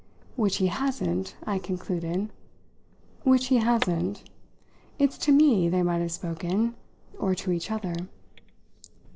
"Which 0.35 0.55
he 0.57 0.65
hasn't!" 0.65 1.35
I 1.45 1.59
concluded. 1.59 2.29
"Which 3.23 3.45
he 3.49 3.57
hasn't. 3.57 4.27
It's 4.97 5.15
to 5.19 5.31
me 5.31 5.69
they 5.69 5.83
might 5.83 5.99
have 6.01 6.11
spoken 6.11 6.73
or 7.19 7.35
to 7.35 7.51
each 7.51 7.69
other." 7.69 7.93